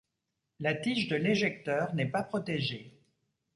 [0.59, 2.97] La tige de l'éjecteur n'est pas protégée.